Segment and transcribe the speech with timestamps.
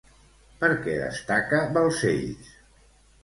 [0.61, 2.49] Per què destaca Balcells?